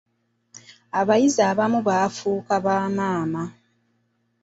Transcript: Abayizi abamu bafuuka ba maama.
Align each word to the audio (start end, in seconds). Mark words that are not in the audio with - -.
Abayizi 0.99 1.41
abamu 1.51 1.79
bafuuka 1.87 2.55
ba 2.65 2.75
maama. 2.97 3.43